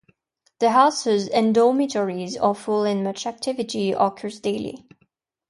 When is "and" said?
1.27-1.53, 2.85-3.03